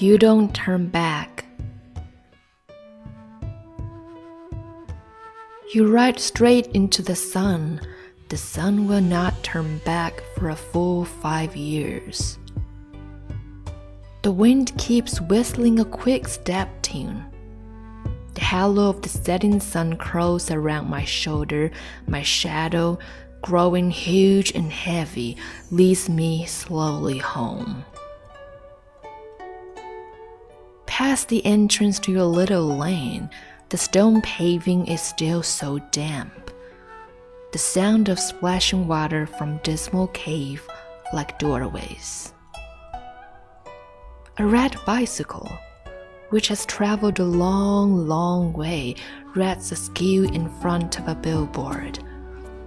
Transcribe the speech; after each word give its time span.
You 0.00 0.16
don't 0.16 0.54
turn 0.54 0.86
back. 0.86 1.44
You 5.74 5.92
ride 5.92 6.20
straight 6.20 6.68
into 6.68 7.02
the 7.02 7.16
sun. 7.16 7.80
The 8.28 8.36
sun 8.36 8.86
will 8.86 9.00
not 9.00 9.42
turn 9.42 9.78
back 9.78 10.22
for 10.36 10.50
a 10.50 10.54
full 10.54 11.04
five 11.04 11.56
years. 11.56 12.38
The 14.22 14.30
wind 14.30 14.72
keeps 14.78 15.20
whistling 15.20 15.80
a 15.80 15.84
quick 15.84 16.28
step 16.28 16.68
tune. 16.82 17.24
The 18.34 18.42
halo 18.42 18.90
of 18.90 19.02
the 19.02 19.08
setting 19.08 19.58
sun 19.58 19.96
curls 19.96 20.48
around 20.48 20.88
my 20.88 21.02
shoulder, 21.02 21.72
my 22.06 22.22
shadow, 22.22 23.00
growing 23.42 23.90
huge 23.90 24.52
and 24.52 24.70
heavy, 24.70 25.36
leads 25.72 26.08
me 26.08 26.46
slowly 26.46 27.18
home. 27.18 27.84
Past 30.98 31.28
the 31.28 31.46
entrance 31.46 32.00
to 32.00 32.10
your 32.10 32.24
little 32.24 32.76
lane, 32.76 33.30
the 33.68 33.76
stone 33.76 34.20
paving 34.20 34.88
is 34.88 35.00
still 35.00 35.44
so 35.44 35.78
damp. 35.92 36.50
The 37.52 37.58
sound 37.58 38.08
of 38.08 38.18
splashing 38.18 38.88
water 38.88 39.24
from 39.24 39.58
dismal 39.58 40.08
cave 40.08 40.66
like 41.12 41.38
doorways. 41.38 42.34
A 44.38 44.44
red 44.44 44.76
bicycle, 44.84 45.48
which 46.30 46.48
has 46.48 46.66
traveled 46.66 47.20
a 47.20 47.24
long, 47.24 48.08
long 48.08 48.52
way, 48.52 48.96
rests 49.36 49.70
askew 49.70 50.24
in 50.24 50.50
front 50.60 50.98
of 50.98 51.06
a 51.06 51.14
billboard 51.14 52.00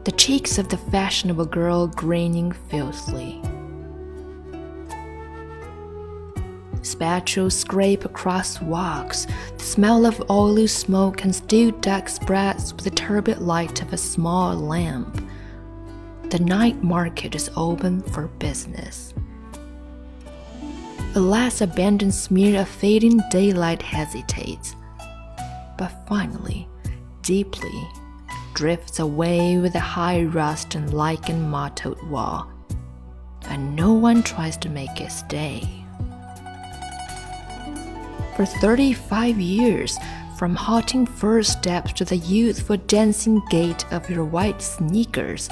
the 0.05 0.11
cheeks 0.13 0.57
of 0.57 0.69
the 0.69 0.77
fashionable 0.77 1.47
girl 1.47 1.85
grinning 1.85 2.53
filthily. 2.69 3.41
Spatulas 6.81 7.53
scrape 7.53 8.05
across 8.05 8.57
woks. 8.59 9.29
The 9.57 9.63
smell 9.63 10.05
of 10.05 10.29
oily 10.29 10.67
smoke 10.67 11.23
and 11.23 11.33
stewed 11.33 11.79
duck 11.81 12.09
spreads 12.09 12.73
with 12.73 12.83
the 12.83 12.91
turbid 12.91 13.39
light 13.39 13.81
of 13.81 13.93
a 13.93 13.97
small 13.97 14.55
lamp. 14.55 15.23
The 16.29 16.39
night 16.39 16.81
market 16.81 17.35
is 17.35 17.51
open 17.55 18.01
for 18.01 18.27
business. 18.27 19.13
A 21.13 21.19
last 21.19 21.59
abandoned 21.59 22.15
smear 22.15 22.61
of 22.61 22.69
fading 22.69 23.21
daylight 23.29 23.81
hesitates, 23.81 24.75
but 25.77 25.91
finally, 26.07 26.69
deeply, 27.21 27.87
drifts 28.53 28.99
away 28.99 29.57
with 29.57 29.73
the 29.73 29.79
high 29.79 30.23
rust 30.23 30.75
and 30.75 30.93
lichen 30.93 31.49
mottled 31.49 32.01
wall, 32.09 32.49
and 33.49 33.75
no 33.75 33.91
one 33.91 34.23
tries 34.23 34.55
to 34.57 34.69
make 34.69 35.01
it 35.01 35.11
stay. 35.11 35.67
For 38.41 38.47
35 38.47 39.39
years, 39.39 39.99
from 40.35 40.55
halting 40.55 41.05
first 41.05 41.51
steps 41.59 41.93
to 41.93 42.05
the 42.05 42.17
youthful 42.17 42.77
dancing 42.77 43.39
gait 43.51 43.85
of 43.93 44.09
your 44.09 44.25
white 44.25 44.63
sneakers, 44.63 45.47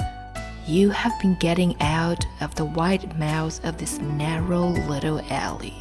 you 0.66 0.90
have 0.90 1.12
been 1.20 1.36
getting 1.36 1.80
out 1.80 2.26
of 2.40 2.52
the 2.56 2.64
wide 2.64 3.16
mouth 3.16 3.64
of 3.64 3.78
this 3.78 4.00
narrow 4.00 4.70
little 4.88 5.20
alley. 5.30 5.76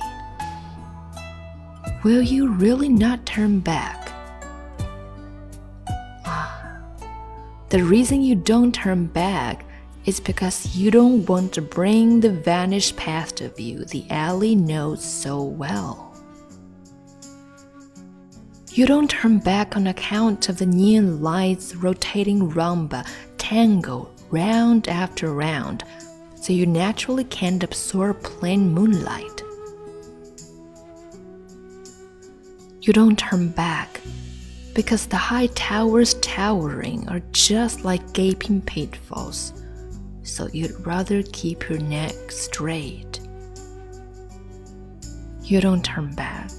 Will 2.03 2.21
you 2.21 2.49
really 2.49 2.89
not 2.89 3.25
turn 3.25 3.59
back? 3.59 4.11
The 7.69 7.83
reason 7.83 8.21
you 8.21 8.35
don't 8.35 8.71
turn 8.71 9.07
back 9.07 9.65
is 10.05 10.19
because 10.19 10.75
you 10.75 10.91
don't 10.91 11.27
want 11.27 11.53
to 11.53 11.63
bring 11.63 12.19
the 12.19 12.31
vanished 12.31 12.97
past 12.97 13.41
of 13.41 13.59
you 13.59 13.83
the 13.83 14.05
alley 14.11 14.53
knows 14.53 15.03
so 15.03 15.41
well. 15.41 16.08
You 18.71 18.85
don't 18.85 19.09
turn 19.09 19.39
back 19.39 19.75
on 19.75 19.87
account 19.87 20.47
of 20.47 20.57
the 20.59 20.65
neon 20.65 21.21
lights 21.23 21.75
rotating 21.75 22.51
rumba, 22.51 23.05
tango, 23.37 24.11
round 24.29 24.87
after 24.87 25.33
round, 25.33 25.83
so 26.35 26.53
you 26.53 26.67
naturally 26.67 27.23
can't 27.23 27.63
absorb 27.63 28.21
plain 28.21 28.69
moonlight. 28.71 29.43
You 32.81 32.93
don't 32.93 33.17
turn 33.17 33.49
back 33.49 34.01
because 34.75 35.07
the 35.07 35.17
high 35.17 35.47
towers 35.47 36.13
towering 36.21 37.09
are 37.09 37.21
just 37.31 37.83
like 37.83 38.13
gaping 38.13 38.61
pitfalls, 38.61 39.51
so 40.21 40.47
you'd 40.53 40.85
rather 40.85 41.23
keep 41.23 41.67
your 41.69 41.79
neck 41.79 42.13
straight. 42.31 43.19
You 45.43 45.59
don't 45.59 45.83
turn 45.83 46.13
back. 46.13 46.51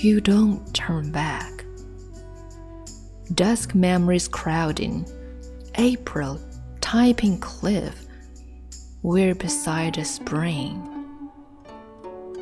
You 0.00 0.20
don't 0.20 0.72
turn 0.72 1.10
back. 1.10 1.64
Dusk 3.34 3.74
memories 3.74 4.28
crowding. 4.28 5.04
April, 5.74 6.40
typing 6.80 7.40
cliff. 7.40 8.06
We're 9.02 9.34
beside 9.34 9.98
a 9.98 10.04
spring. 10.04 10.80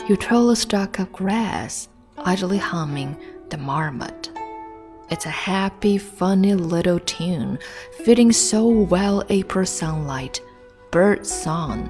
You 0.06 0.18
troll 0.18 0.50
a 0.50 0.56
stalk 0.56 0.98
of 0.98 1.10
grass, 1.12 1.88
idly 2.18 2.58
humming 2.58 3.16
the 3.48 3.56
Marmot. 3.56 4.30
It's 5.10 5.24
a 5.24 5.30
happy, 5.30 5.96
funny 5.96 6.54
little 6.54 7.00
tune, 7.00 7.58
fitting 8.04 8.32
so 8.32 8.68
well 8.68 9.24
April 9.30 9.64
sunlight, 9.64 10.42
bird 10.90 11.26
song, 11.26 11.88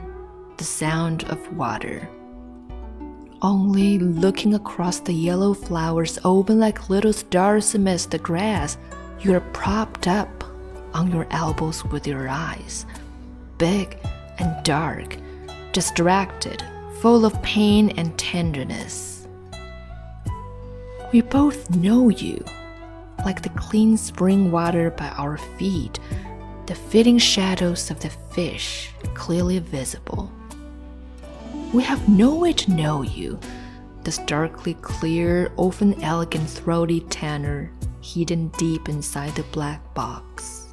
the 0.58 0.64
sound 0.64 1.24
of 1.24 1.56
water. 1.56 2.08
Only 3.42 3.98
looking 3.98 4.54
across 4.54 5.00
the 5.00 5.12
yellow 5.12 5.52
flowers 5.52 6.18
open 6.24 6.58
like 6.58 6.88
little 6.88 7.12
stars 7.12 7.74
amidst 7.74 8.10
the 8.10 8.18
grass, 8.18 8.78
you're 9.20 9.40
propped 9.52 10.08
up 10.08 10.42
on 10.94 11.10
your 11.10 11.26
elbows 11.30 11.84
with 11.84 12.06
your 12.06 12.28
eyes, 12.30 12.86
big 13.58 13.98
and 14.38 14.64
dark, 14.64 15.18
distracted, 15.72 16.62
full 17.00 17.26
of 17.26 17.42
pain 17.42 17.90
and 17.98 18.18
tenderness. 18.18 19.28
We 21.12 21.20
both 21.20 21.68
know 21.76 22.08
you, 22.08 22.42
like 23.26 23.42
the 23.42 23.50
clean 23.50 23.98
spring 23.98 24.50
water 24.50 24.90
by 24.90 25.08
our 25.10 25.36
feet, 25.58 26.00
the 26.64 26.74
fitting 26.74 27.18
shadows 27.18 27.90
of 27.90 28.00
the 28.00 28.10
fish 28.10 28.92
clearly 29.12 29.58
visible. 29.58 30.32
We 31.76 31.82
have 31.82 32.08
no 32.08 32.34
way 32.36 32.54
to 32.54 32.70
know 32.70 33.02
you, 33.02 33.38
the 34.02 34.10
starkly 34.10 34.72
clear, 34.80 35.52
often 35.58 36.02
elegant 36.02 36.48
throaty 36.48 37.00
tenor 37.00 37.70
hidden 38.00 38.48
deep 38.56 38.88
inside 38.88 39.34
the 39.34 39.42
black 39.52 39.92
box. 39.92 40.68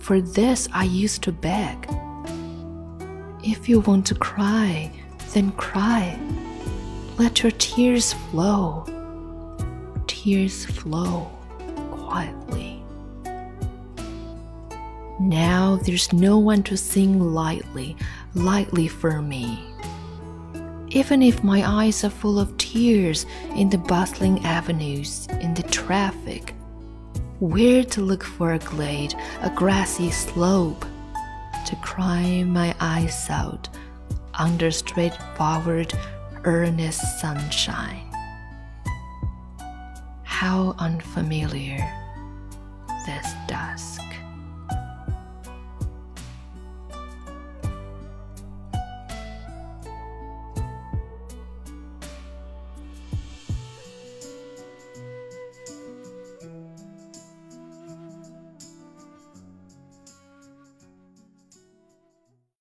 For 0.00 0.20
this 0.20 0.68
I 0.72 0.82
used 0.82 1.22
to 1.22 1.30
beg. 1.30 1.88
If 3.44 3.68
you 3.68 3.78
want 3.78 4.06
to 4.06 4.16
cry, 4.16 4.90
then 5.34 5.52
cry. 5.52 6.18
Let 7.16 7.44
your 7.44 7.52
tears 7.52 8.12
flow. 8.12 8.86
Tears 10.08 10.64
flow 10.64 11.30
quietly. 11.92 12.82
Now 15.20 15.78
there's 15.84 16.12
no 16.12 16.38
one 16.38 16.64
to 16.64 16.76
sing 16.76 17.20
lightly, 17.20 17.96
lightly 18.34 18.88
for 18.88 19.20
me. 19.22 19.64
Even 20.88 21.22
if 21.22 21.44
my 21.44 21.62
eyes 21.68 22.02
are 22.04 22.10
full 22.10 22.38
of 22.38 22.56
tears 22.56 23.24
in 23.54 23.70
the 23.70 23.78
bustling 23.78 24.44
avenues, 24.44 25.26
in 25.40 25.54
the 25.54 25.62
traffic, 25.64 26.54
where 27.38 27.84
to 27.84 28.00
look 28.00 28.24
for 28.24 28.52
a 28.52 28.58
glade, 28.58 29.14
a 29.42 29.50
grassy 29.50 30.10
slope, 30.10 30.84
to 31.66 31.76
cry 31.76 32.42
my 32.44 32.74
eyes 32.80 33.26
out 33.30 33.68
under 34.34 34.70
straightforward 34.70 35.92
earnest 36.44 37.20
sunshine. 37.20 38.06
How 40.22 40.74
unfamiliar 40.78 41.78
this 43.06 43.32
dusk. 43.46 44.00